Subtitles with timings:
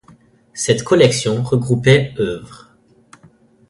[0.55, 2.73] Cette collection regroupait œuvres.